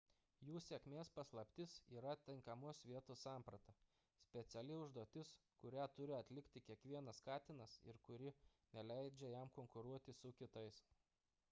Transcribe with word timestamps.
jų 0.45 0.59
sėkmės 0.67 1.09
paslaptis 1.17 1.75
yra 1.97 2.13
tinkamos 2.29 2.79
vietos 2.91 3.21
samprata– 3.27 3.75
speciali 4.29 4.79
užduotis 4.87 5.35
kurią 5.65 5.87
turi 6.01 6.17
atlikti 6.23 6.65
kiekvienas 6.71 7.23
katinas 7.31 7.79
ir 7.93 8.03
kuri 8.11 8.35
neleidžia 8.79 9.33
jam 9.37 9.55
konkuruoti 9.61 10.19
su 10.25 10.37
kitais 10.43 10.85